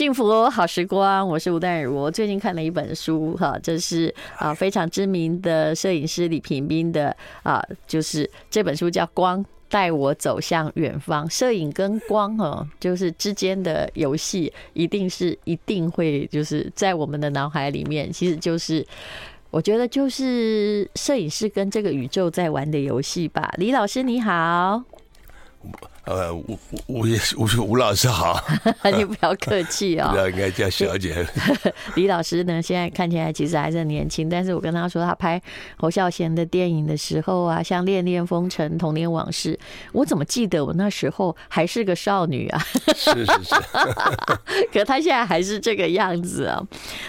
[0.00, 1.94] 幸福好时光，我是吴淡如。
[1.94, 11.26] 我最近看了一本书，哈，这是啊非常知名的摄影师李平斌的啊，就是这本书叫《光带我走向远方》。
[11.30, 18.82] 摄影跟光哦，就是之间的游戏，一定是一定会就是在我们的脑海里面，其实就是
[19.50, 23.52] 我觉得就是摄影师跟这个宇宙在玩的游戏吧。
[23.58, 24.82] 李老师你好。
[26.04, 27.04] 呃，吴吴
[27.36, 28.42] 吴吴老师好，
[28.96, 31.26] 你不要客气啊，不应该叫小姐。
[31.94, 35.40] 李老师呢，现在看起来其实还是很年轻，但是我跟他说，他拍
[35.76, 39.54] 侯孝贤的电影的时候啊，像《恋恋风尘》《童年往事》，
[39.92, 42.58] 我怎么记得我那时候还是个少女啊？
[42.96, 43.54] 是是是，
[44.72, 46.60] 可他现在还是这个样子啊。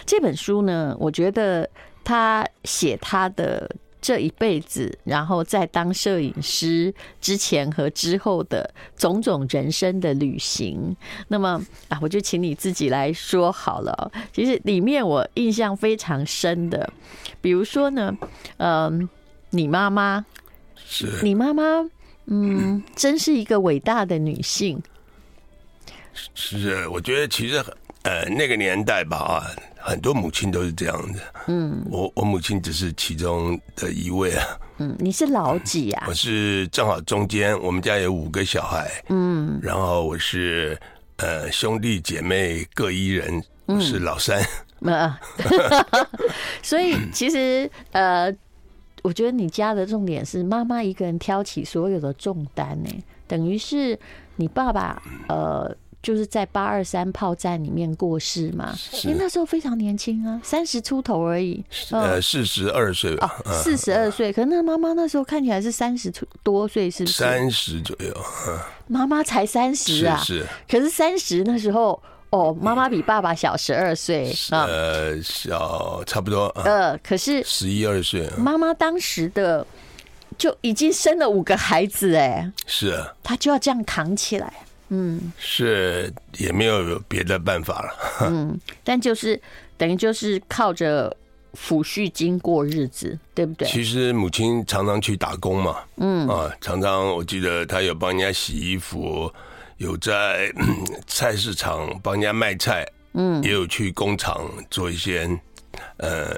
[0.06, 1.68] 这本书呢，我觉得
[2.04, 3.70] 他写他的。
[4.02, 6.92] 这一辈子，然后在当摄影师
[7.22, 10.96] 之前和之后的种种人生的旅行，
[11.28, 14.12] 那么啊，我就请你自己来说好了。
[14.34, 16.92] 其实里面我印象非常深的，
[17.40, 18.18] 比如说呢，
[18.58, 19.08] 嗯，
[19.52, 20.26] 你妈妈
[20.76, 21.88] 是你妈妈，
[22.26, 24.82] 嗯，真是一个伟大的女性。
[26.34, 27.64] 是，我觉得其实
[28.02, 29.46] 呃那个年代吧啊。
[29.82, 31.20] 很多母亲都是这样的。
[31.48, 34.46] 嗯，我我母亲只是其中的一位啊。
[34.78, 36.06] 嗯，你是老几啊？
[36.08, 38.90] 我是正好中间，我们家有五个小孩。
[39.10, 40.78] 嗯，然后我是
[41.18, 44.42] 呃兄弟姐妹各一人，我是老三。
[44.82, 45.14] 嗯，
[46.64, 48.34] 所以其实呃，
[49.04, 52.90] 我觉得你家的重点是妈妈一个人挑起所有的重担呢，
[53.28, 54.00] 等于是
[54.36, 55.76] 你爸爸呃。
[56.02, 64.34] 就是在八二三炮战里面过世嘛，因为那时候非常年轻啊，三十出头而已，呃，四十二岁吧，四十二岁。
[64.34, 67.18] 可是那妈妈那时候看起来是三十出多岁，是不是？
[67.18, 68.12] 三十左右。
[68.88, 70.46] 妈妈才三十啊，是。
[70.68, 76.48] 可是三十那时候，哦，妈妈比爸爸小十二岁，呃，小差不多。
[76.66, 79.66] 呃，可是十一二岁，妈妈当时的
[80.38, 84.52] 就已经生了五个孩子，哎，是，她就要这样扛起来。
[84.94, 88.28] 嗯，是也没有别的办法了。
[88.30, 89.42] 嗯，但就是
[89.78, 91.10] 等于就是靠着
[91.54, 93.66] 抚恤金过日子，对不对？
[93.70, 99.32] 其实母亲常常去打工嘛，嗯啊，常常我记得她有帮人家洗衣服，
[99.78, 100.52] 有在
[101.08, 105.26] 菜市场帮人家卖菜，嗯，也有去工厂做一些，
[105.98, 106.36] 呃，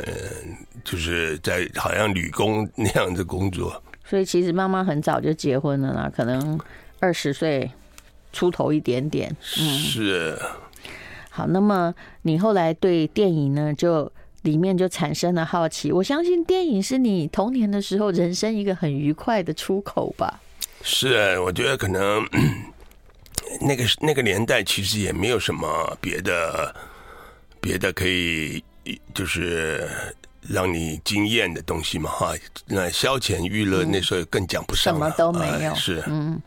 [0.83, 3.81] 就是在好像女工那样的工作。
[4.05, 6.59] 所以其实妈妈很早就结婚了啦，可能
[6.99, 7.71] 二十岁。
[8.33, 10.38] 出头一点点，嗯，是。
[11.29, 14.11] 好，那么你后来对电影呢，就
[14.41, 15.91] 里面就产生了好奇。
[15.91, 20.41] 我相信电影是你童年的时候人生一个很愉快的出口吧？
[20.83, 22.23] 是，我觉得可能
[23.61, 26.75] 那个那个年代其实也没有什么别的
[27.61, 28.63] 别的可以
[29.13, 29.89] 就是
[30.41, 32.35] 让你惊艳的东西嘛，哈。
[32.67, 36.39] 那消遣娱乐那时候更讲不上，什么都没有，是，嗯。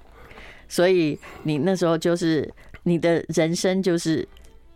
[0.69, 4.27] 所以你那时候就是你的人生就是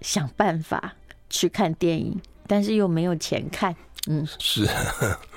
[0.01, 0.95] 想办法
[1.29, 3.75] 去看电影，但是又没有钱看。
[4.09, 4.67] 嗯，是。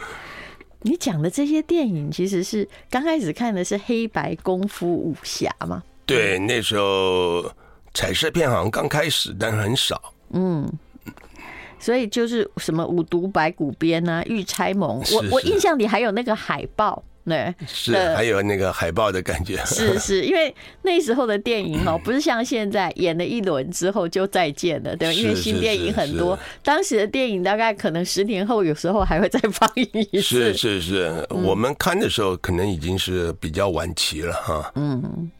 [0.85, 5.81] 你讲的这些电影其实是刚开始看的是黑白功夫武侠嘛？
[6.05, 7.49] 对，那时候
[7.93, 10.13] 彩色片好像刚开始，但是很少。
[10.31, 10.69] 嗯，
[11.79, 17.01] 所以就是什么五毒白骨鞭啊、玉钗盟，我我印象里还有那个海报。
[17.25, 19.57] 对，是还有那个海报的感觉。
[19.65, 25.13] 是是，因为那时候的电影哦，不是像现在演了一轮之后就再见了，对吧？
[25.13, 30.53] 因为新电影很多，当时的电影大概可能十年后有时候还会再放映一次。
[30.53, 34.71] 是是是，我们看的时候可能已经是比较晚期了哈。
[34.75, 35.31] 嗯，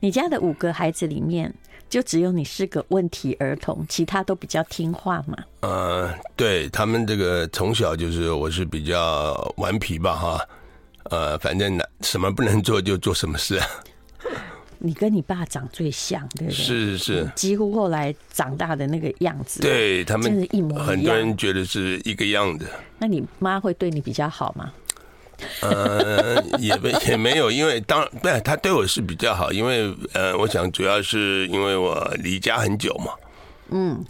[0.00, 1.54] 你家的五个孩子里面，
[1.88, 5.36] 就只有你是个问题儿童，其他都比较听话嘛？
[5.60, 10.48] 呃，对他们这个从小就是我是比较顽皮吧哈。
[11.10, 13.56] 呃，反正什么不能做就做什么事。
[13.56, 13.66] 啊
[14.80, 16.54] 你跟你爸长最像，对不对？
[16.54, 20.86] 是是是，几乎后来长大的那个样子，对他们真的一模一样。
[20.86, 22.68] 很多人觉得是一个样子。
[22.98, 24.72] 那你妈会对你比较好吗？
[25.62, 33.12] 呃，也没 也没有，因为当不是他对我是比较好，因为呃，我想主要是因为我离家很久嘛。
[33.70, 34.04] 嗯。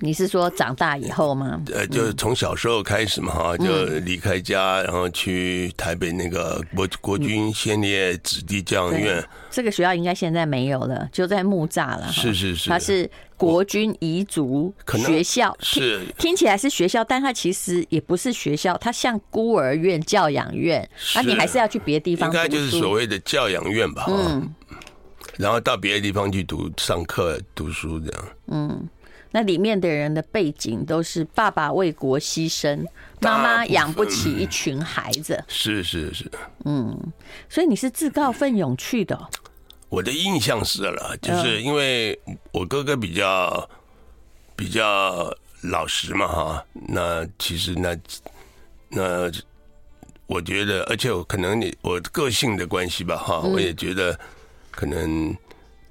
[0.00, 1.60] 你是说长大以后吗？
[1.72, 9.24] 呃，就是从小时候开始嘛，哈，就离开家，然后去台北那个国国军先烈子弟教养院。
[9.50, 12.10] 这个学校应该现在没有了，就在木栅了。
[12.12, 22.28] 是是是，它是国军遗族学校，是听起来是学校，但它其实也不是学校，它像孤儿院、教养院，那你还是要去别的地方。
[22.28, 24.04] 应该就是所谓的教养院吧？
[24.08, 24.54] 嗯。
[25.38, 28.24] 然后到别的地方去读上课、读书这样。
[28.46, 28.88] 嗯，
[29.36, 32.86] 那里面的人的背景都是爸爸为国牺牲，
[33.20, 35.44] 妈妈养不起一群孩子。
[35.46, 36.24] 是是是。
[36.64, 36.98] 嗯，
[37.46, 39.28] 所以你是自告奋勇去的。
[39.90, 42.18] 我的印象是了，就是因为
[42.50, 43.68] 我哥哥比较
[44.56, 45.30] 比较
[45.60, 46.64] 老实嘛，哈。
[46.72, 47.94] 那其实那
[48.88, 49.30] 那
[50.26, 54.18] 我觉得，而且我可能你我个性的关系吧，哈，我也觉得
[54.70, 55.36] 可能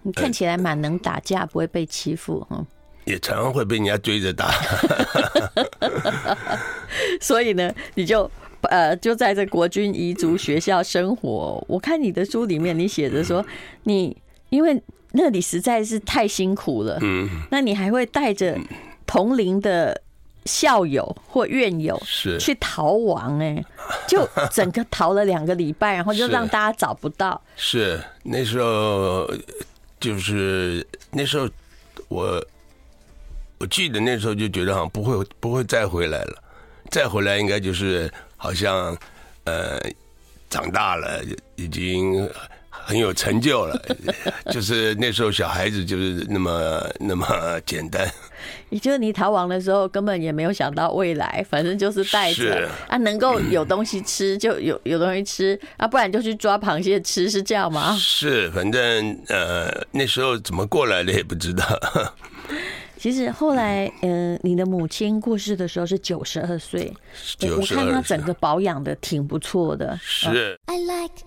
[0.02, 2.66] 你看起来蛮能打架，不会被欺负，哈。
[3.06, 4.52] 也常常会被人家追着打，
[7.22, 8.30] 所以呢，你就。
[8.72, 11.64] 呃，就在这国军彝族学校生活。
[11.68, 13.46] 我看你的书里面，你写着说，
[13.84, 14.18] 你
[14.50, 14.82] 因为
[15.12, 18.58] 那里实在是太辛苦了，嗯，那你还会带着
[19.06, 20.02] 同龄的
[20.46, 23.64] 校友或院友是去逃亡，哎，
[24.10, 27.40] 就整个逃了两个礼拜，然后就让大家找不到。
[27.56, 29.32] 是那时候，
[30.00, 31.48] 就是那时候，
[32.08, 32.44] 我
[33.58, 36.44] 我记得那时候就觉得好像不会不会再回来了，
[36.92, 38.12] 再回来应该就是。
[38.38, 38.96] 好像，
[39.46, 39.80] 呃，
[40.50, 41.20] 长大了，
[41.56, 42.30] 已经
[42.70, 43.82] 很有成就了。
[44.52, 47.26] 就是那时候小孩子就是那么那么
[47.66, 48.08] 简单。
[48.70, 57.98] 也就是你逃亡的时候，根本也没有想到未来，反正就是带着啊，能够有东西吃就有有东西吃啊，不然就去抓螃蟹吃，是这样吗？
[57.98, 61.66] 是，反正呃，那时候怎么过来的也不知道。
[62.98, 66.92] 其实后来，呃，你的母亲过世的时候是九十二岁，
[67.42, 69.98] 我看她整个保养的挺不错的。
[70.02, 70.58] 是。
[70.66, 71.26] I like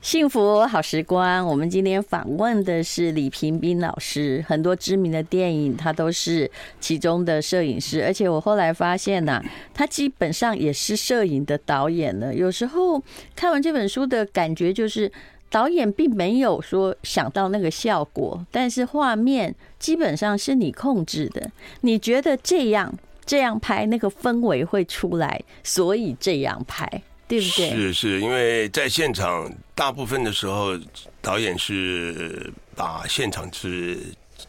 [0.00, 4.44] 幸福好时光，我们今天访问的是李平斌老师。
[4.48, 8.02] 很多知名的电影，他都是其中的摄影师。
[8.04, 12.34] 而且我后来发现呐、啊，他基本上也是摄影的导演了。
[12.34, 13.00] 有时候
[13.36, 15.10] 看完这本书的感觉就是。
[15.50, 21.50] 导演并没有说想到那个效果，但是画面基本上是你控制的。
[21.80, 26.86] 你觉得这样这样拍那个氛围会出来，所以这样拍，
[27.26, 27.70] 对不对？
[27.70, 30.78] 是是，因为在现场大部分的时候，
[31.20, 33.98] 导演是把现场是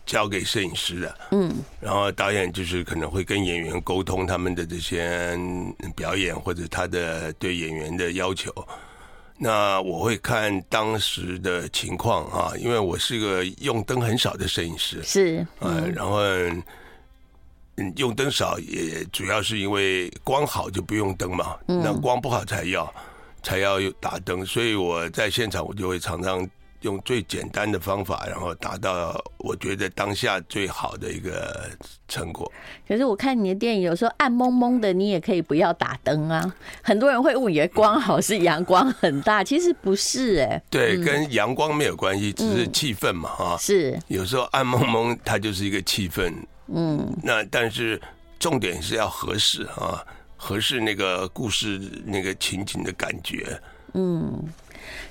[0.06, 5.36] 交给摄影师的，嗯，然后导演就是可能会跟演员沟通他们的这些
[5.95, 8.54] 表演或者他的对演员的要求。
[9.44, 16.20] 那我会看当时的情况啊，因为我是一个用灯很少的摄影师，是，嗯，然后
[17.78, 22.94] 嗯，用灯少也主要是因为光好就不用灯嘛，那光不好才要
[23.42, 26.48] 才要打灯，所以我在现场我就会常常。
[26.81, 31.69] 用最简单的方法，然后达到我觉得当下最好的一个
[32.07, 32.51] 成果。
[32.88, 36.54] 可是我看你的电影，有时候暗蒙蒙的，你也可以不要打灯啊。
[36.81, 40.63] 很多人会误以为光好是阳光很大，其实不是哎、欸。
[40.69, 43.60] 对，跟阳光没有关系，只是气氛嘛，哈、嗯。
[43.60, 44.00] 是。
[44.07, 46.33] 有时候暗蒙蒙，它就是一个气氛。
[46.68, 47.07] 嗯。
[47.22, 48.01] 那但是
[48.39, 50.04] 重点是要合适啊，
[50.36, 53.62] 合适那个故事那个情景的感觉。
[53.94, 54.44] 嗯。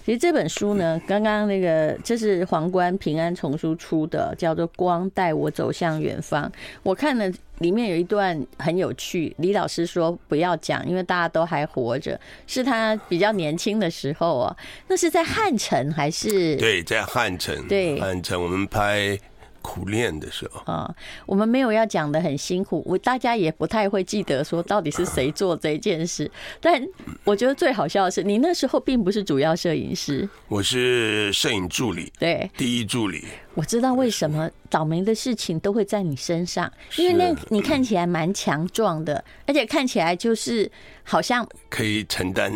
[0.05, 6.45] 其实这本书呢，刚刚那个这是皇冠平安丛书出的，叫做《光带我走向远方》。
[6.83, 14.57] 我看了里面有一段很有趣，李老师说不要讲，因为大家都还活着，是他比较年轻的时候啊。
[14.89, 16.57] 那是在汉城还是？
[16.57, 17.67] 对，在汉城。
[17.69, 19.19] 对，汉城我们拍。
[19.63, 20.95] 苦练的时候啊，
[21.27, 26.31] 我们没有要讲的很辛苦，我大家也不太会记得说到底是谁做这件事。
[26.61, 26.83] 但
[27.25, 33.25] 我觉得最好笑的是，你那时候并不是主要摄影师，我是摄影助理，对，第一助理。
[33.55, 40.71] 我知道为什么倒霉的事情都会在你身上，因为那你看起来蛮强壮的，而且看起来就是
[41.03, 42.53] 好像可以承担，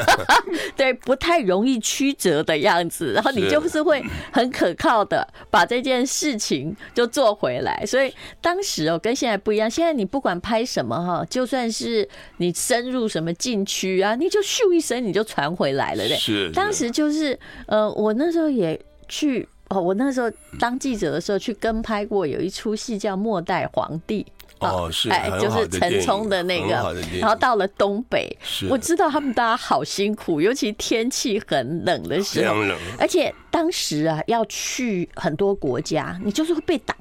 [0.74, 3.12] 对，不太容易曲折的样子。
[3.12, 4.02] 然后你就是会
[4.32, 7.84] 很可靠的把这件事情就做回来。
[7.84, 9.70] 所以当时哦，跟现在不一样。
[9.70, 16.04] 现在你不管拍什么哈，就算是你深入什么禁区啊，你就咻一声你就传回来了。
[16.04, 16.50] 嘞，是。
[16.52, 19.46] 当时就是呃，我那时候也去。
[19.68, 24.22] 哦，我那时候当记者的时候去跟拍过，有一出戏叫《末代皇帝》。
[24.60, 26.94] 哦，是，哎，就是陈冲的那个。
[27.20, 28.34] 然后到了东北，
[28.70, 32.54] 我知道他们大家好辛苦，尤其天气很冷的时候。
[32.98, 36.96] 而且当时啊，要去很多国家，你就是会被挡。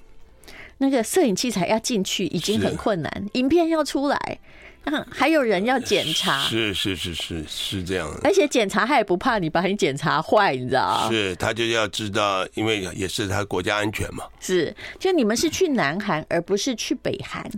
[0.80, 4.40] 那个摄影器材要进去已经很困难，影片要出来。
[4.86, 11.10] 嗯， 还有人要检查， 是是是是是这样的，而且检查他也不怕你把你检查坏，你知道吗？
[11.10, 14.26] 是，他就要知道，因为也是他国家安全嘛。
[14.40, 17.50] 是，就你们是去南韩，而不是去北韩。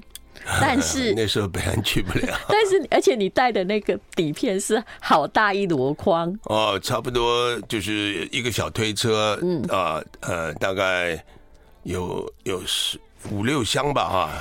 [0.62, 2.38] 但是那时候北韩去不了。
[2.48, 11.24] 但是而且你带的那个底片是好大一箩筐哦，差不多就是一个小推车，嗯啊呃，大概
[11.82, 13.00] 有有十
[13.32, 14.32] 五六箱吧哈。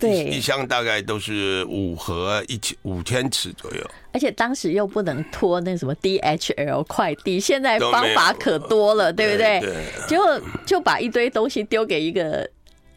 [0.00, 3.90] 对，一箱大概都是五盒一千五千尺左右。
[4.12, 9.60] 而且当时又不能拖那什么 DHL 快递，现在方法可多了，对不对？
[9.60, 9.74] 对。
[10.08, 12.48] 结果就把一堆东西丢给一个。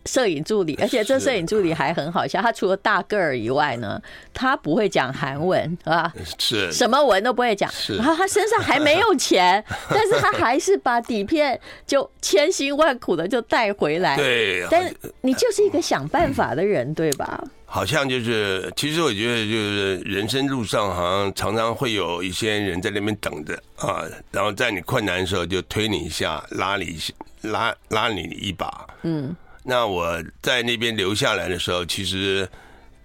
[0.05, 2.41] 摄影助理，而且这摄影助理还很好笑。
[2.41, 4.01] 他除了大个儿以外呢，
[4.33, 7.69] 他不会讲韩文啊，是，什么文都不会讲。
[7.97, 14.15] 然后他身上还没有钱， 但是他还是把底片就千辛万苦的就带回来。
[14.15, 17.43] 对，但你就是一个想办法的人，对吧？
[17.65, 26.97] 好像就是，其实我觉得就是人生路上好像常常会有一些人在那边等着啊，然后在你困难的时候就推你一下，拉你
[27.41, 29.35] 拉拉你一把，嗯。
[29.65, 32.48] 那我在那边留下来的时候，其实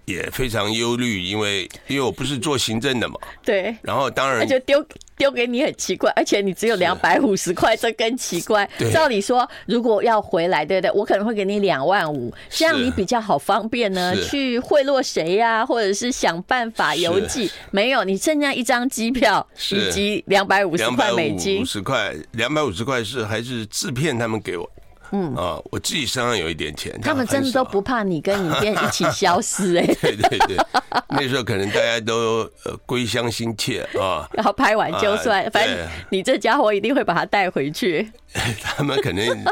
[0.05, 3.15] 也非常忧虑，因为因为我不是做行政的嘛。
[3.43, 3.75] 对。
[3.81, 4.85] 然后当然就丢
[5.17, 8.69] 丢给你很奇怪，而且你只有两百五十块，这更奇怪。
[8.93, 10.91] 照理说，如果要回来，对不对？
[10.91, 17.49] 我可能会给你两万五，这样你比较好方便呢，去贿赂谁呀，或者是想办法邮寄。
[17.71, 21.61] 没有，你剩下一张机票以及两百五十块美金。
[21.61, 24.69] 五十块，两百五十块是还是制片他们给我。
[25.11, 26.97] 嗯啊，我自己身上有一点钱。
[27.01, 29.85] 他们真的都不怕你跟影片一起消失 哎。
[30.01, 30.57] 对对对，
[31.09, 34.27] 那时候可能大家都呃归乡心切啊。
[34.33, 38.11] 然后拍完就算，反正你这家伙一定会把他带回去。
[38.61, 39.45] 他们可能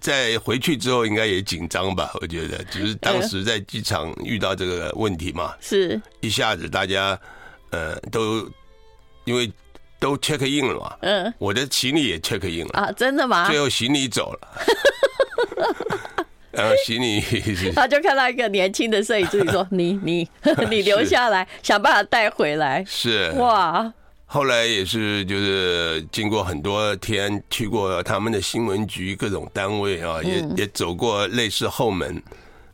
[0.00, 2.10] 在回去之后应该也紧张吧？
[2.20, 7.18] 我觉得，就是当时在机场遇到这个问题嘛，是一下子大家
[7.70, 8.48] 呃都
[9.24, 9.50] 因为。
[9.98, 10.78] 都 check in 了。
[10.80, 10.96] 嘛？
[11.00, 12.80] 嗯，我的行李也 check in 了。
[12.80, 13.48] 啊，真的吗？
[13.48, 14.48] 最后行李走了，
[16.50, 17.20] 然 后行李，
[17.74, 20.28] 他就看到一个年轻的摄影助理说：“你你
[20.70, 23.30] 你留下来，想办法带回来。”是。
[23.36, 23.92] 哇，
[24.26, 32.20] 后来也是就是经过很多天，去过他们的新闻局各种单位啊，也也走过类似后门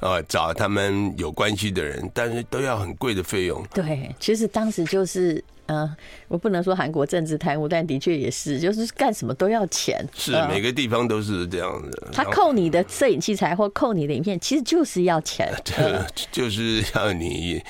[0.04, 3.64] 啊，找他们有关系的人，但是都要很贵的费用。
[3.72, 5.42] 对，其实当时就是。
[5.66, 5.90] 嗯，
[6.28, 10.06] 我不能说韩国政治贪污，但的确也是，就是干什么都要钱。
[10.14, 12.08] 是每个地方都是这样的。
[12.12, 15.50] 他扣你的摄影器材或扣你的影片，其实就是要钱。
[15.64, 17.62] 这就是要你，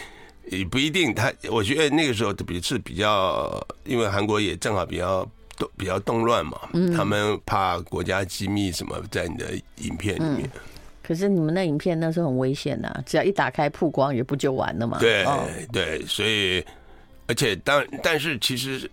[0.50, 1.14] 也不一定。
[1.14, 5.24] 他我觉得那个时候比是比较，因为韩国也正好比较
[5.56, 6.58] 动比较动乱嘛，
[6.96, 10.50] 他们怕国家机密什么在你的影片里面。
[11.06, 14.98] 可是你们那影片那时候很危险呐，只要一打开曝光，也不就完了嘛。
[14.98, 15.24] 对
[15.72, 16.64] 对，所以。
[17.26, 18.90] 而且，当但是其实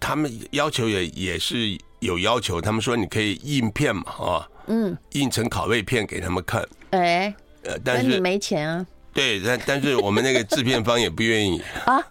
[0.00, 6.66] 他们要求也也是有要求，他们说你可以印片嘛，啊，嗯，印成拷贝片给他们看。
[6.92, 8.86] 哎，呃，但是你没钱啊。
[9.12, 12.02] 对，但但是我们那个制片方也不愿意 啊。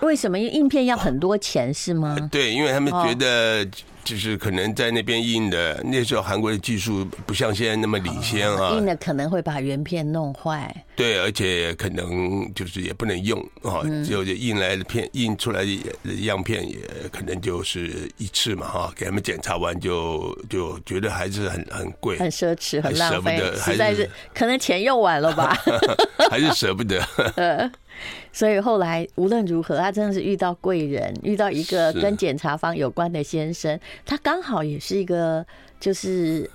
[0.00, 0.38] 为什么？
[0.38, 2.16] 因为印片要很多钱是吗？
[2.32, 3.68] 对，因为他们觉得。
[4.04, 10.74] 就是可能在那边印的，那时候韩国的技术不像现在那么领先啊，印的可能会把原片弄坏。
[10.96, 16.78] 对，而且可能就是也不能用啊，只有就印来的片，印出来的样片也
[17.12, 25.56] 可能就是一次嘛哈，给他们检查完就就觉得还是很很贵，很奢侈，很浪费，实在是可能钱用完了吧，
[26.30, 27.00] 还是舍不得。
[28.32, 35.44] 所以后来无论如何，他真的是遇到贵人，遇到一个跟检察方有关的先生，他刚好也是一个
[35.78, 36.48] 就是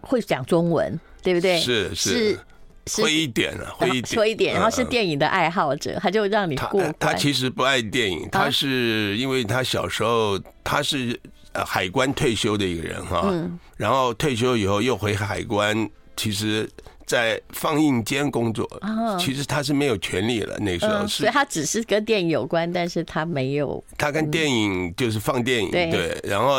[0.00, 1.58] 会讲中文，对不对？
[1.60, 2.38] 是是
[2.86, 6.82] 是，会一点啊，会一点，会一点，然后是电影的爱好者，他就让你过。
[6.98, 11.18] 他其实不爱电影，他是因为他小时候他是
[11.54, 13.32] 海关退休的一个人哈，
[13.76, 16.68] 然后退休以后又回海关，其实。
[17.12, 18.66] 在放映间工作，
[19.20, 20.56] 其实他是没有权利了。
[20.58, 23.84] 那时候是，所以他只是跟电影有关，但是他没有。
[23.98, 26.18] 他跟电影就是放电影，对。
[26.24, 26.58] 然后，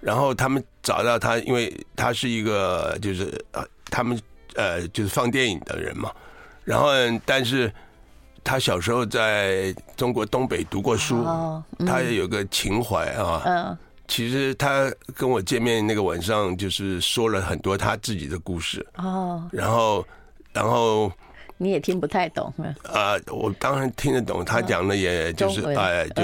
[0.00, 4.16] 然后他们找到他，因为他是一个就是呃，他们
[4.54, 6.12] 呃就是放电影的人嘛。
[6.62, 6.90] 然后，
[7.24, 7.72] 但是
[8.44, 11.24] 他小时候在中国东北读过书，
[11.84, 13.76] 他也有个情怀啊。
[14.08, 19.48] 其实他跟我见面那个晚上，就是说了很多他自己的故事哦。
[19.52, 20.06] 然后，
[20.52, 21.10] 然后
[21.56, 22.52] 你也听不太懂
[22.84, 23.16] 啊？
[23.28, 26.22] 我当然听得懂，他讲的也就是哎，就。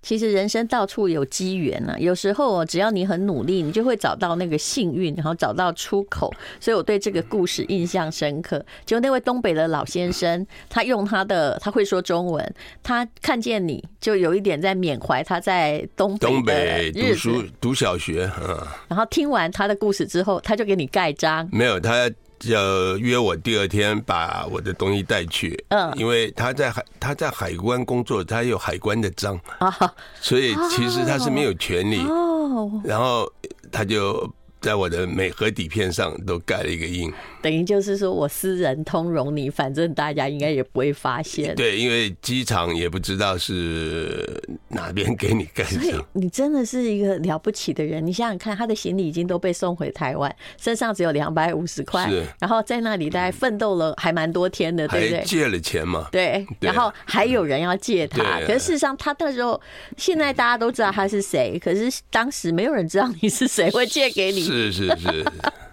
[0.00, 6.32] 其实人生到处有机缘呢，有时候只要你很努力，你就会找到那个幸运，然后找到出口。
[6.60, 8.64] 所以我对这个故事印象深刻。
[8.86, 18.56] 就那位东北的老先生，他用他的他会说中文，他看见你就有一点在缅怀他在东北东北读书读小学，嗯，
[18.88, 21.48] 然后听完他的故事之后，他就给你盖章。
[21.52, 22.08] 没有他。
[22.38, 29.38] 就约我第二天把我的东西带去，嗯，因为他在海他在海关工作，他有海关的章。
[29.58, 32.00] 啊，所以其实他是没有权利。
[32.02, 33.30] 哦，然后
[33.70, 34.32] 他就。
[34.60, 41.54] 在我的每盒底片上都盖了一个印，等于就是说我私人通融你，反正大家应该也不会发现。
[41.54, 45.70] 对，因为机场也不知道是哪边给你盖的。
[45.70, 48.04] 所以你真的是一个了不起的人。
[48.06, 55.24] 你想想看，他的行李已经都被送回台湾，身上只有两百五十块，然后在那里大概奋斗了还蛮多天的，对不对？
[55.24, 56.08] 借了钱嘛？
[56.10, 59.60] 对，然后还有人要借他，可是事实上他那时候，
[59.96, 64.42] 现在大家都知道他是谁，可是当时没有人知道你是谁会借给你。
[64.42, 65.24] 是是是，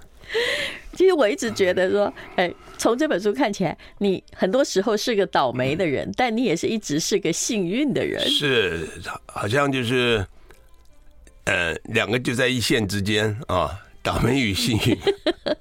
[0.98, 8.20] 其实我一直觉得说，哎，从这本书看起来，你很多时候是个倒霉的人，但你也是一直是个幸运的人。
[8.30, 8.88] 是，
[9.25, 10.25] 好像就是，
[11.44, 13.70] 呃，两个就在一线之间啊，
[14.02, 14.98] 倒霉与幸运。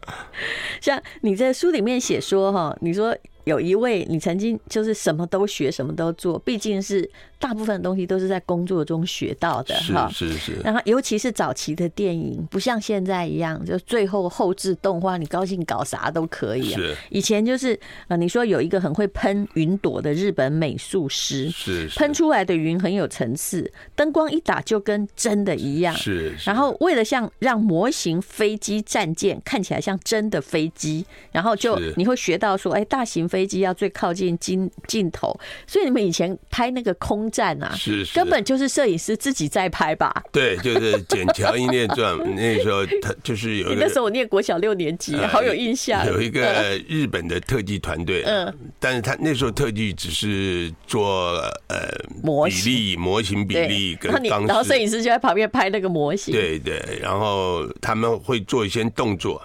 [0.80, 7.10] 像你在书里面写说哈，你说有一位你曾经就是什么都学，什么都做，毕竟是。
[7.44, 10.52] 大部分的东西都是在工作中学到的，哈，是是是。
[10.64, 16.72] 然后尤其是早期的电影，不像现在一样，就最后后制动画，你高兴搞啥都可以。
[16.72, 16.96] 是。
[17.10, 25.94] 以前就是呃，你说有一个很会喷云朵的日本美术师，是喷出来的云很有层次，灯光一打就跟真的一样。
[25.94, 26.34] 是。
[26.46, 37.30] 然后为了像让模型飞机战舰看起来像真的飞机，然后就你会学到说，哎，大型飞机要最靠近镜镜头，所以你们以前拍那个空。
[37.34, 40.22] 站啊，是，是根本就是摄影师自己在拍吧？
[40.30, 43.80] 对，就是《剪桥英烈传》那时候，他就是有一个。
[43.82, 46.06] 那时候我念国小六年级，好有印象。
[46.06, 51.32] 有一个日本的特技团队，嗯，但是他那时候特技只是做
[51.66, 51.88] 呃
[52.22, 56.32] 模型比例、模型比例跟钢，然后摄影师就在旁边拍那个模型。
[56.32, 59.42] 对对，然后他们会做一些动作，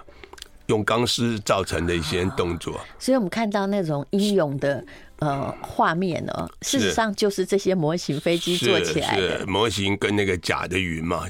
[0.66, 2.80] 用钢丝造成的一些动作。
[3.00, 4.84] 所以我们看到那种英勇的。
[5.20, 9.46] 呃，画面呢，事实上就是这些模型飞机做起来的。
[9.46, 11.26] 模型跟那个假的云嘛，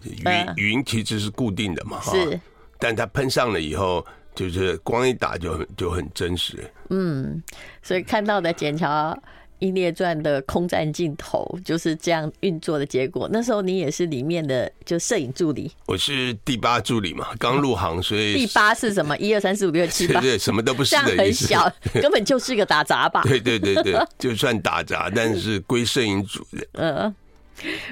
[0.57, 2.41] 云云其实是固定的嘛，是，
[2.79, 6.69] 但它喷上了以后，就是光一打就很就很真实。
[6.91, 7.43] 嗯，
[7.83, 8.87] 所以看到的剪桥。
[9.61, 13.29] 《英烈传》的空战镜头就是这样运作的结果。
[13.33, 19.17] 那时候你也是里面的就摄影助理，我是第八助理嘛，刚入行，所以第八是什么？
[19.19, 23.23] 一二三四五六七八，对，什么都不是的，这样很小， 根本就是个打杂吧？
[23.25, 26.67] 对对对对， 就算打杂，但是归摄影组的。
[26.73, 27.15] 嗯，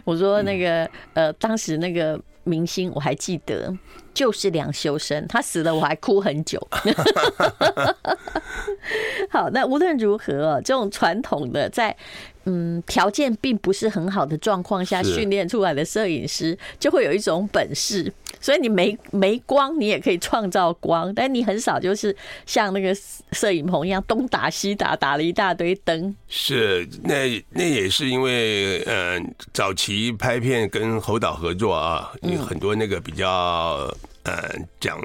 [0.05, 2.19] 我说那个呃，当时那个
[2.49, 3.77] 明星我还记得。
[4.15, 6.59] 就是梁修身，他死了我还哭很久。
[9.31, 11.97] 好，那无论如何，这种传统的在
[12.45, 18.13] 嗯条件并不是很好的状况下训练出来的摄影师，就会有一种本事。
[18.41, 22.15] 所以你没没光，你也可以创造光，但你很少就是
[22.47, 22.95] 像那个
[23.33, 26.15] 摄影棚一样东打西打，打了一大堆灯。
[26.29, 33.93] 是，那那也是因为嗯、呃，早期拍片跟侯导合作啊，有很多那个比较。
[34.25, 34.35] 呃，
[34.79, 35.01] 讲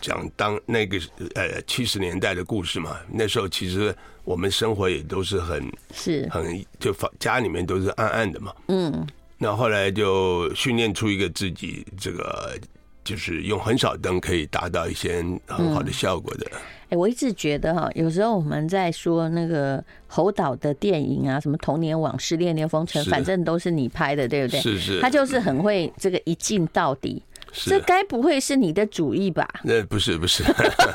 [0.00, 0.98] 讲当那个
[1.34, 9.06] 呃七十年代的故事嘛，那时候其实我们生活也都是很是很就房家里面都是暗暗的嘛，嗯，
[9.42, 12.54] 那后来就训练出一个自己这个
[13.02, 16.46] 就是用很少灯可以达到一些很好的效果的。
[16.90, 24.60] 哎，我一直觉得哈，有时候我们在说那个侯导的电影啊，什么童年往事、恋恋风尘，反正都是你拍的，对不对？
[24.60, 27.22] 是是，他就是很会这个一镜到底。
[27.52, 29.48] 这该不会是你的主意吧？
[29.64, 30.42] 那不是不是，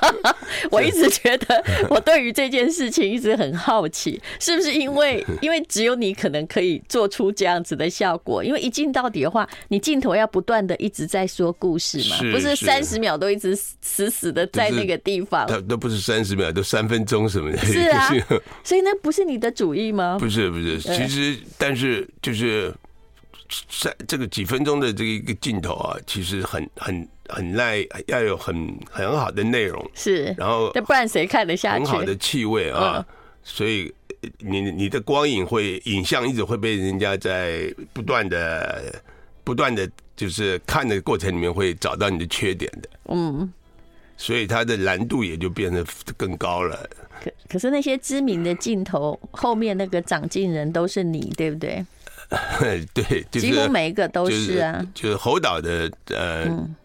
[0.71, 8.43] 我一直觉得， 我对于这件事情一直很好奇，是不是因为 因为只有你可能可以做出这样子的效果？
[8.43, 17.57] 因为一镜到底的话，你镜头要不断的一直在说故事嘛，不是三十秒都一直死死的在那个地方，它都不是三十秒，都三分钟什么的。
[17.59, 18.09] 是啊，
[18.63, 20.17] 所以那不是你的主意吗？
[20.19, 22.73] 不是不是，其实但是就是。
[23.81, 31.85] 在这个几分钟的这个一个镜头啊，其实很很很耐，要有很很好的内容是，然后不然谁看得下去？
[31.85, 33.05] 很好的气味啊，
[33.43, 33.93] 所以
[34.39, 39.01] 你你的光影会影像一直会被人家在不断的
[39.43, 43.51] 不断的就是看的过程里面会找到你的缺点的，嗯，
[44.17, 45.85] 所以它的难度也就变得
[46.17, 46.89] 更高了。
[47.23, 51.85] 可可是那些知名的镜头后面那个长镜人都是你，对不对？
[52.93, 56.75] 对，就是、几乎每一个都是啊，就是、就是侯导的呃、嗯，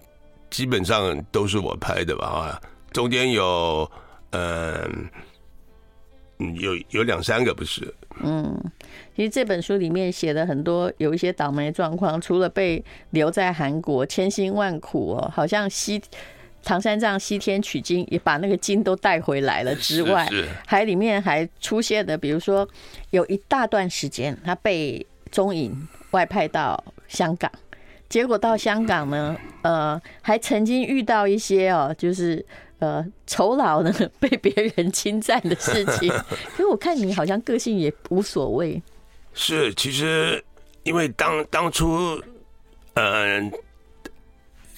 [0.50, 2.60] 基本上都是我拍的吧啊，
[2.92, 3.90] 中间有
[4.30, 4.88] 呃，
[6.38, 7.92] 有有两三个不是。
[8.22, 8.54] 嗯，
[9.16, 16.02] 其实这本书里面写的很多有一些倒霉状况，除了被留在韩国千辛万苦哦，好像西
[16.62, 20.28] 唐三藏西天取经也把那个经都带回来了之外，
[20.66, 22.68] 还里面还出现的，比如说
[23.08, 27.50] 有一大段时间他被中影外派到香港，
[28.08, 32.44] 结果到香港呢，呃，还曾经遇到一些哦，就是。
[32.80, 36.08] 呃，酬劳呢被别人侵占的事情，
[36.56, 38.82] 所以我看你好像个性也无所谓。
[39.34, 40.42] 是，其实
[40.82, 42.18] 因为当当初，
[42.94, 43.52] 嗯、呃，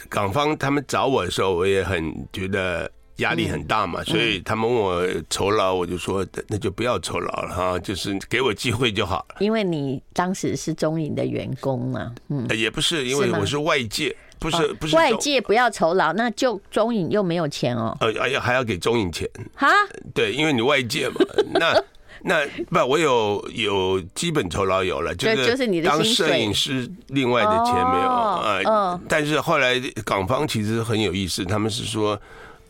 [0.09, 9.37] 港方他们找我的时候，我也很觉得压力很大嘛，嗯、所以他们问我酬劳，我就说那就不要酬劳了哈，就是给我机会就好了。
[9.41, 14.15] 因为你当时是中影的员工嘛，嗯，也不是，因为我是外界。
[14.39, 17.97] 不是不是，外界不要酬劳，那就中影又没有钱哦。
[18.01, 19.69] 呃，哎呀，还要给中影钱哈？
[20.13, 21.15] 对，因为你外界嘛。
[21.55, 21.81] 那
[22.25, 29.01] 那不，我有有基本酬劳有了，就是就是你的当摄影师另外的钱没有啊。
[29.09, 32.21] 但是后来港方其实很有意思，他们是说，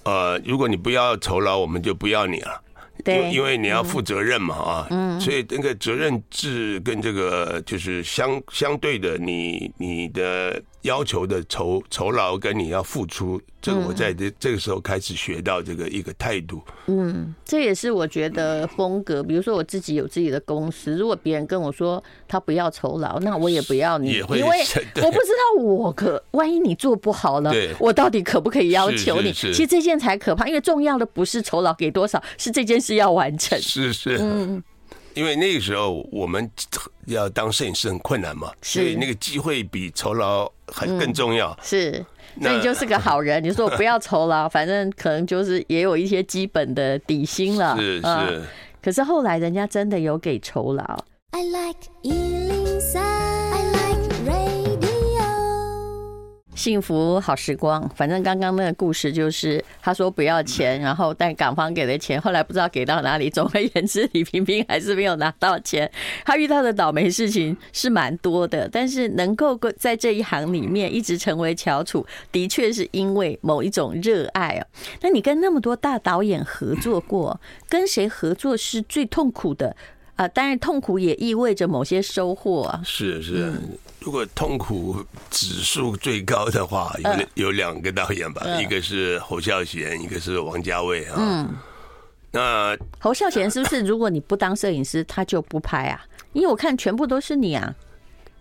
[0.04, 2.60] 呃，如果你不要酬劳，我们就不要你了。
[3.04, 10.62] 对，因为你要负责任嘛啊，嗯，所以那个责任制跟这个就是相相对的你，你你的。
[10.82, 16.60] 要求的酬酬劳跟你要付出，这个我在这这个时候开始学到这个一个态度。
[16.88, 19.22] 嗯，这也是我觉得风格。
[19.22, 24.58] 比如说我自己有自己的公司，如果别人跟我说他不要酬劳，那我也不要你，因为
[24.96, 29.32] 我不知道我可万一你做不好了，我到底可不可以要求你？
[29.32, 33.60] 其实这件才可怕，因为重要的不是酬劳给多少，是这件事要完成。
[33.60, 34.62] 是是，嗯。
[35.14, 36.50] 因为那个时候我们
[37.04, 41.54] 要当摄影师很困难嘛，所以那个机会比酬劳还更重要。
[41.62, 42.02] 是，
[42.34, 43.44] 那你就是个好人。
[43.44, 47.76] 你说我不要酬劳，反正可能就是也有一些基本的底薪了。
[47.76, 48.42] 是是。
[48.82, 50.82] 可是后来人家真的有给酬劳。
[51.32, 51.90] I like
[56.54, 63.30] 幸福好时光，反正刚刚那个故事就是他说不要钱，然后但港方给的钱，后来不知道给到哪里。
[63.30, 65.90] 总而言之，李萍萍还是没有拿到钱。
[66.24, 74.66] 他遇到的倒霉事情是蛮多的，但是能够在这一行里面一直成为翘楚，的确是因为某一种热爱啊。
[75.00, 79.74] 那你跟那么多大导演合作过，跟谁合作是最痛苦的
[80.16, 80.28] 啊？
[80.28, 82.82] 当然，痛苦也意味着某些收获啊。
[82.84, 83.52] 是是。
[84.00, 86.92] 如果痛苦指数最高的话，
[87.36, 91.14] 有有两个导演吧，一个是侯孝贤，一个是王家卫啊。
[91.18, 91.48] 嗯，
[92.32, 96.04] 那侯孝贤是不是如果你不当摄影师，他就不拍啊？
[96.32, 97.72] 因为我看全部都是你啊。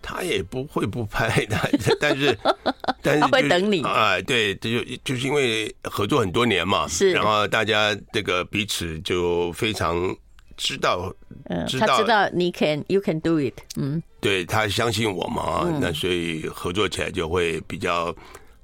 [0.02, 1.56] 他也不会不拍的，
[2.00, 2.36] 但是
[3.00, 4.20] 但是他会等你啊。
[4.22, 4.68] 对，就
[5.04, 10.12] 就是因为合作很多年嘛，是，然后大家这个彼此就非常。
[10.56, 11.12] 知道，
[11.44, 18.14] 嗯，他知道你 can you can do it，嗯，对，他相信我嘛，那所以合作起来就会比较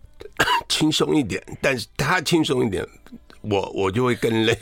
[0.68, 1.42] 轻松一点。
[1.60, 2.86] 但是他轻松一点，
[3.42, 4.56] 我我就会更累。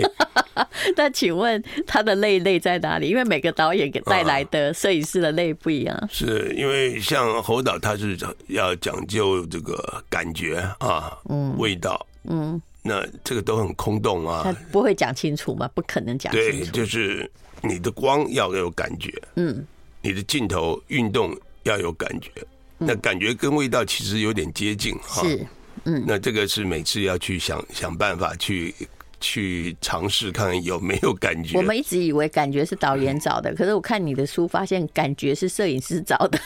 [0.97, 3.09] 那请问他的累累在哪里？
[3.09, 5.95] 因为每个导演给带来的摄影师的累不一样。
[5.97, 8.17] 啊、是因为像侯导，他是
[8.49, 12.61] 要讲究这个感觉啊，嗯，味道，嗯。
[12.87, 15.69] 那这个都很空洞啊，他不会讲清楚吗？
[15.75, 16.59] 不可能讲清楚。
[16.59, 17.31] 对，就是
[17.63, 19.67] 你的光要有感觉，嗯，
[20.01, 22.31] 你的镜头运动要有感觉，
[22.79, 25.23] 那感觉跟味道其实有点接近哈。
[25.23, 25.47] 是，
[25.85, 28.75] 嗯，那这个是每次要去想想办法去
[29.21, 31.57] 去尝试看看有没有感觉。
[31.59, 36.39] 我们一直以为感觉是导演找的，可是我看你的书发现感觉是摄影师找的。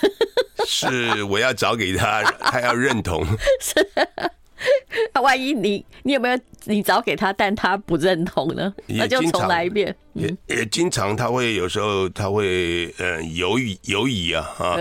[0.66, 3.26] 是，我要找给他， 他要认同。
[3.61, 3.87] 是。
[5.14, 8.73] 那 万一你你有没有你找给他，但他不认同呢？
[8.87, 9.94] 那就重来一遍。
[10.14, 14.77] 也也经常他会有时候他会呃犹豫犹疑啊啊，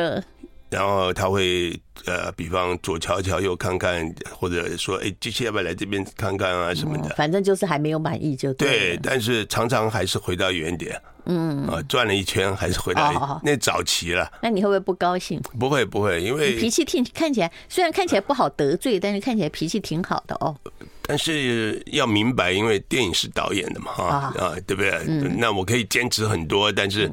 [0.69, 7.09] 然后他会呃比方左瞧瞧右看看，或者说哎，这些要不要来这边看看啊什么的。
[7.15, 8.67] 反正就是还没有满意就对。
[8.69, 10.99] 对，但是常常还是回到原点。
[11.25, 14.31] 嗯啊，转了一圈还是回来，那早期了。
[14.41, 15.39] 那你会不会不高兴？
[15.59, 20.55] 不会不会，因为脾气挺看起来，虽然看起来不好得罪，但是看起来脾气挺好的哦。
[21.01, 24.05] 但是要明白，因为电影是导演的嘛，哈
[24.37, 25.03] 啊，对不对？
[25.37, 27.11] 那我可以坚持很多，但是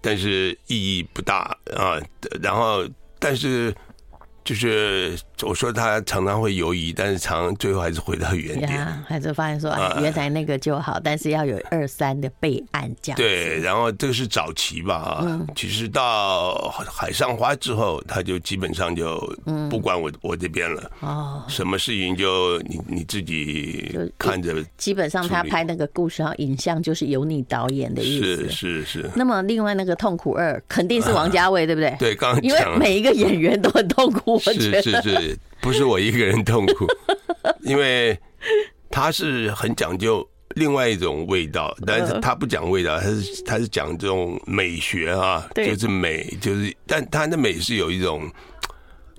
[0.00, 1.98] 但是意义不大啊。
[2.40, 2.86] 然后，
[3.18, 3.74] 但是
[4.44, 13.16] 就是我说他常常会犹疑，但是常常最后还是回到原点，还是发现说，哎，原来那个就好，但是要有二三的备案这样。
[13.16, 16.54] 对，然后这个是早期吧，嗯，其实到
[16.90, 19.18] 海上花之后，他就基本上就
[19.70, 24.50] 不管我我这边了，哦，什么事情就你你自己看着。
[24.76, 29.10] 基本上他拍那个故事，然后影像就是由你导演的意思，是是是。
[29.14, 31.94] 那么另外那个痛苦二肯定是王家卫，对不对？
[31.98, 35.29] 对，刚刚因为每一个演员都很痛苦，我觉得是是是。
[35.60, 36.86] 不是我一个人痛苦，
[37.62, 38.18] 因为
[38.90, 48.30] 他是很讲究另外一种味道，但是他不讲味道，他是他是讲这种美学啊，就是美，就是，但他的美是有一种，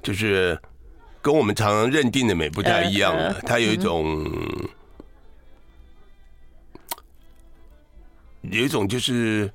[0.02, 0.60] 就是
[1.22, 4.26] 跟我们常常认定的美不太一样的，他有一种，
[8.42, 9.52] 有一种就是。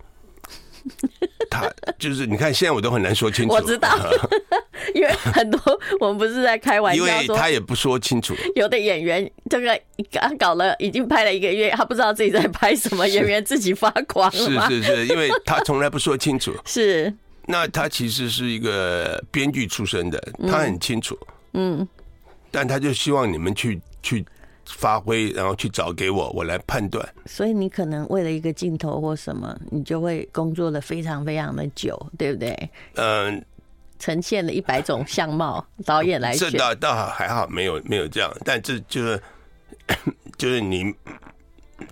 [1.51, 3.53] 他就是你看，现在我都很难说清楚。
[3.55, 3.97] 我知道，
[4.95, 5.61] 因为很多
[6.01, 8.35] 我们不是在开玩笑，因为他也不说清楚。
[8.55, 14.69] 有的演员这个刚搞了，已经拍了一个月，他不知道自己在拍什么，演员自己发狂了。
[14.69, 16.55] 是是是，因为他从来不说清楚。
[16.67, 17.13] 是，
[17.47, 21.19] 那他其实是一个编剧出身的，他很清楚。
[21.53, 21.87] 嗯，
[22.51, 24.25] 但他就希望你们去去。
[24.67, 27.07] 发挥，然后去找给我，我来判断。
[27.25, 32.71] 所以你可能为了一个镜头或什么，你就会工作的非常非常的久，对不对？
[32.97, 33.45] 嗯，
[33.99, 36.51] 呈现了一百种相貌，导演来选。
[36.51, 39.23] 这倒倒还好，没有没有这样，但这就是
[40.37, 40.93] 就是你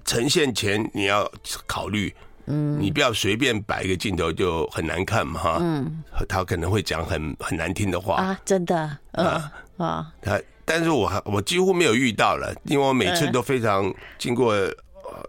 [0.05, 1.31] 呈现前你要
[1.67, 2.15] 考虑，
[2.47, 9.41] 嗯，你不要随便摆一个镜头就很难看嘛，哈，嗯，他可能会讲很很难听的话啊，真的，嗯
[9.77, 10.41] 啊，他。
[10.65, 14.53] 但是我还我几乎没有遇到了，因为我每次都非常经过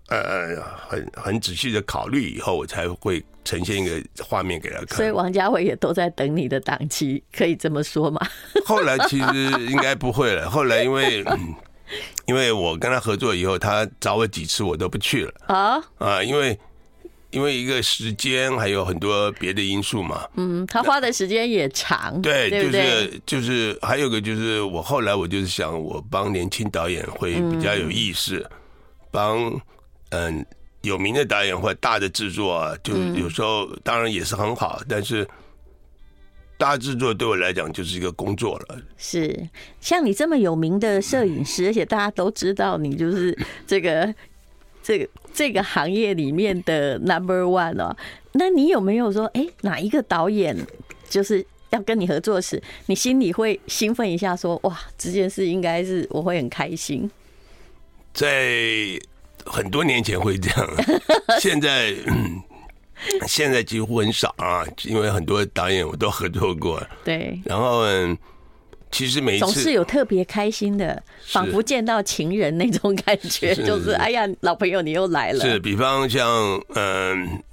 [0.07, 0.55] 呃
[0.89, 4.97] 很很仔细的考虑以后，我才会呈现一个画面给他看。
[4.97, 8.19] 所以王家卫也都在等你的档期，可以这么说吗？
[8.65, 10.47] 后来其实应该不会了。
[10.51, 11.53] 后来因为、嗯、
[12.25, 16.57] 因为我跟他合作以后，他找我几次我都不去了啊啊，因为。
[17.35, 28.51] 因为一个时间还有很多别的因素嘛，嗯，他花的时间也长，对，对对就是就是还有个就是我后来我就是想我帮年轻导演会比较有意思，嗯、
[29.11, 29.61] 帮
[30.11, 30.45] 嗯
[30.83, 35.27] 有名的导演或大的制作啊，就有时候当然也是很好，但是
[36.57, 38.77] 大制作对我来讲就是一个工作了。
[38.95, 39.49] 是
[39.81, 44.15] 像你这么有名的摄影师，而且大家都知道你就是这个。
[44.85, 47.97] 这个这个行业里面的 number one 哦，
[48.33, 50.55] 那你有没有说，哎，哪一个导演
[51.09, 57.09] 就是要跟你合作时，你心里会兴奋一下，说哇，这件事应该是我会很开心。
[58.13, 58.45] 在
[59.43, 60.69] 很多年前会这样，
[61.41, 61.91] 现在
[63.27, 66.79] 现在几乎很少啊，因为很多导演我都合作过。
[67.03, 67.83] 对，然后。
[68.91, 75.39] 其实每一次总是有特别开心的，仿佛见到情人那种感觉，就是哎呀，老朋友你又来了。
[75.41, 76.27] 是，比方像
[76.75, 77.43] 嗯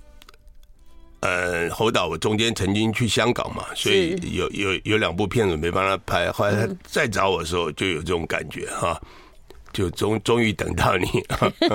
[1.21, 9.01] 呃侯导，我中间曾经去香港嘛，所以有有有两部片子没帮他拍，后来他再找我的时候就有这种感觉哈，
[9.73, 11.09] 就终终于等到你。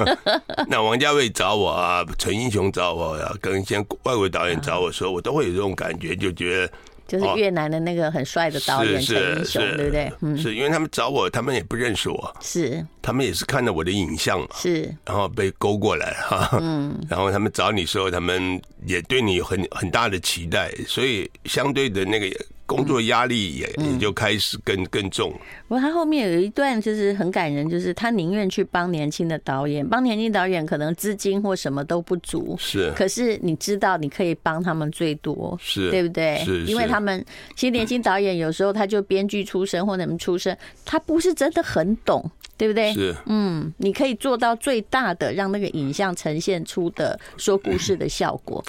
[0.69, 6.71] 那王家卫找我啊，陈英雄找我呀，跟一些外国导演找我说，我都会有这种感觉，就觉得。
[7.07, 10.11] 就是越南的那个很帅的导演陈英雄，对不对？
[10.21, 12.85] 嗯，是因为他们找我，他们也不认识我，是。
[13.01, 14.93] 他们也是看到我的影像嘛，是。
[15.05, 22.27] 然后被勾过来哈，嗯， 然后他们找你时候，他们也对你有很很大的期待，所以相对的那个。
[22.67, 25.31] 工作压力也也就开始更更重。
[25.67, 32.91] 不过他后面有一段就是很感人，就是他宁愿去帮年轻的导演，帮年轻导演可能资金或什么都不足，是。
[32.95, 36.37] 可是你知道你可以帮他们最多，是对不对？
[36.43, 36.65] 是。
[36.65, 37.25] 因为他们
[37.55, 42.93] 其实年轻导演有时候他就编剧出身或者什么出身，他不是真的很懂，对不对？
[42.93, 43.15] 是。
[43.27, 48.61] 嗯，你可以做到最大的让那个影像呈现出的说故事的效果。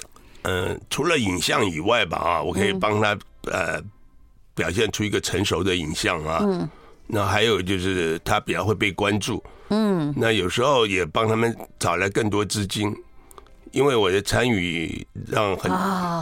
[0.43, 3.17] 嗯，除了影像以外吧，啊，我可以帮他。
[3.51, 3.81] 呃，
[4.55, 6.69] 表现出一个成熟的影像啊，嗯，
[7.07, 12.93] 那还有就是他比较会被关注，嗯，那有时候也帮他们找来更多资金，
[13.71, 15.71] 因为我的参与让很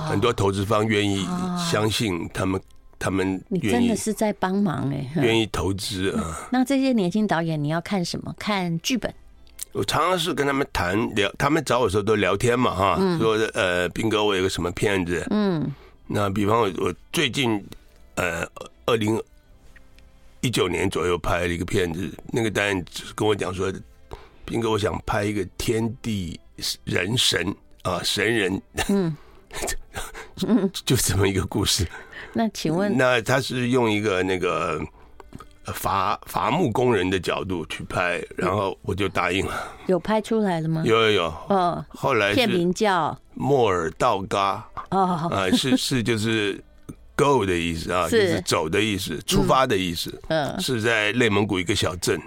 [0.09, 1.27] 很多投资方愿意
[1.71, 2.61] 相信他们，
[2.99, 6.47] 他们你真的是在帮忙哎，愿意投资啊。
[6.51, 8.35] 那这些年轻导演你要看什么？
[8.37, 9.13] 看剧本？
[9.73, 15.71] 我常常是跟他们谈聊，他们找我的时候都聊天嘛哈，说呃，斌哥我有个什么片子，嗯。
[16.07, 17.63] 那比方我我最近
[18.15, 18.47] 呃
[18.85, 19.21] 二零
[20.41, 23.71] 一九年左右拍了一个片子，那个导演跟我讲说，
[24.45, 26.39] 斌哥我想拍一个天地
[26.85, 29.17] 人神啊神人，嗯，
[30.85, 31.85] 就这么一个故事。
[32.33, 34.79] 那请问，那他是用一个那个
[35.65, 39.75] 伐伐木工人的角度去拍，然后我就答应了。
[39.87, 40.83] 有拍出来了吗？
[40.85, 41.33] 有有有。
[41.49, 44.67] 嗯，后来片名叫莫尔道嘎。
[44.89, 46.61] 啊，啊，是是就是
[47.15, 50.19] go 的意思啊， 就是走的意思，出发的意思。
[50.29, 52.19] 嗯，是在内蒙古一个小镇，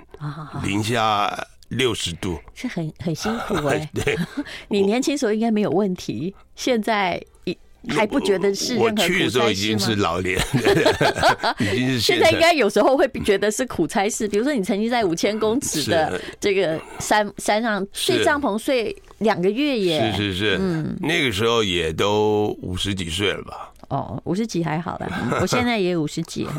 [0.63, 1.33] 零下
[1.69, 3.91] 六十度，是很很辛苦 哎。
[3.95, 4.17] 对，
[4.69, 7.57] 你年轻时候应该没有问题，现在一。
[7.89, 9.15] 还不觉得是任何苦差事吗？
[9.15, 10.39] 我去的时候已经是老年，
[11.75, 14.29] 已经是现在应该有时候会觉得是苦差事。
[14.29, 23.73] 比如说，你曾经在五千公尺的这个山山上睡帐篷睡两个月耶，是是是，嗯，那个时候也都五十几岁了吧。
[23.91, 26.47] 哦，五十几还好啦，我现在也五十几。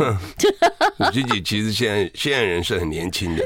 [1.00, 3.44] 五十几其实现在现在人是很年轻的。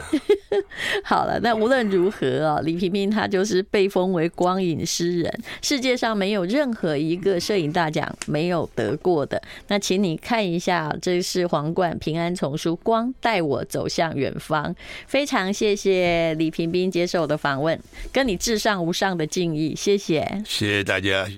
[1.04, 9.41] 好了，那无论如何啊，李屏屏他就是被封为光影诗人，世界上没有任何一个摄影大奖没有得过的。
[9.67, 14.74] 那请你看一下，这是皇冠平安丛书《光带我走向远方》，
[15.08, 17.80] 非常谢谢李屏屏接受我的访问，
[18.12, 21.28] 跟你至上无上的敬意，谢谢，谢谢大家。